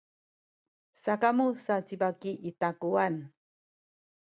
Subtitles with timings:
[1.03, 3.25] sakamu sa ci baki i takuwanan.